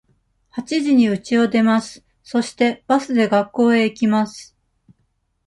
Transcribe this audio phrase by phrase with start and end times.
[0.49, 2.03] 八時にうちを出ます。
[2.23, 4.57] そして、バスで学校へ行きます。